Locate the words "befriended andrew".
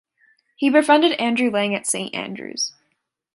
0.71-1.51